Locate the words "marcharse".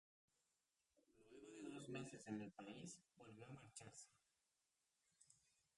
3.53-4.09